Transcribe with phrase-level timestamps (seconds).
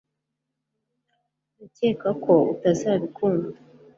[1.55, 3.57] ndakeka ko utazabikunda